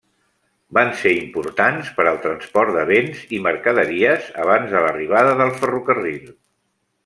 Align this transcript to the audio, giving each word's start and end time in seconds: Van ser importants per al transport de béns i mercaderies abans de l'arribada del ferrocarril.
Van 0.77 0.87
ser 1.01 1.11
importants 1.17 1.91
per 1.97 2.07
al 2.13 2.17
transport 2.23 2.73
de 2.79 2.87
béns 2.93 3.21
i 3.39 3.43
mercaderies 3.51 4.33
abans 4.47 4.73
de 4.75 4.85
l'arribada 4.87 5.39
del 5.45 5.57
ferrocarril. 5.63 6.21